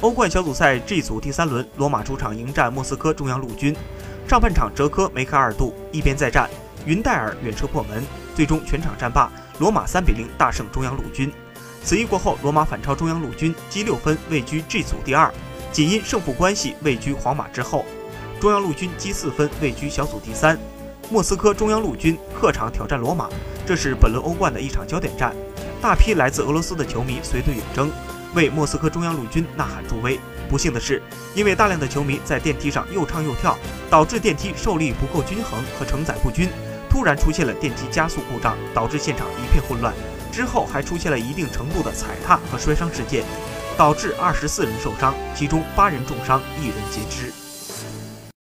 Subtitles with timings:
[0.00, 3.74] 欧冠小组赛 G 组第三轮，罗马主场迎战莫斯科中央陆军。
[4.28, 6.48] 上半场哲科梅开二度，一边再战，
[6.86, 11.32] 云戴尔远射破门，最终全场战罢，罗马三比零大胜中央陆军。
[11.82, 15.34] 此役过后，罗马反超中央陆军，积六分位居 G 组第二，
[15.72, 17.84] 仅因胜负关系位居皇马之后。
[18.40, 20.56] 中央陆军积四分位居小组第三。
[21.10, 23.28] 莫斯科中央陆军客场挑战罗马，
[23.66, 25.34] 这是本轮欧冠的一场焦点战。
[25.82, 27.90] 大批来自俄罗斯的球迷随队远征。
[28.34, 30.18] 为莫斯科中央陆军呐喊助威。
[30.48, 31.02] 不幸的是，
[31.34, 33.56] 因为大量的球迷在电梯上又唱又跳，
[33.90, 36.48] 导致电梯受力不够均衡和承载不均，
[36.88, 39.92] 突然出现了电梯加速故障，导致现场一片混乱。
[40.32, 43.24] 之后还出现了一定程度的踩踏和摔伤事件，
[43.76, 47.47] 导致二十四人受伤，其中八人重伤，一人截肢。